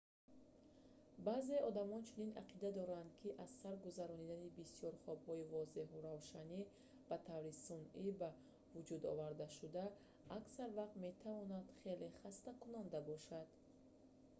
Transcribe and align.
баъзеи 1.27 1.65
одамон 1.69 2.01
чунин 2.09 2.31
ақида 2.43 2.69
доранд 2.79 3.11
ки 3.19 3.29
аз 3.43 3.51
сар 3.61 3.75
гузаронидани 3.85 4.53
бисёр 4.59 4.93
хобҳои 5.03 5.47
возеҳу 5.53 5.97
равшани 6.09 6.61
ба 7.09 7.15
таври 7.27 7.51
сунъӣ 7.65 8.09
ба 8.21 8.29
вуҷудовардашуда 8.73 9.83
аксар 10.39 10.69
вақт 10.79 10.95
метавонад 11.07 11.67
хеле 11.79 12.07
хастакунанда 12.21 12.99
бошад 13.11 13.47